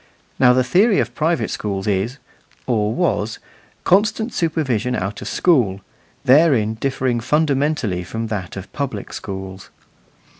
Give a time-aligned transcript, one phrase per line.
[0.39, 2.17] Now the theory of private schools is
[2.65, 3.37] (or was)
[3.83, 5.81] constant supervision out of school
[6.25, 9.69] therein differing fundamentally from that of public schools.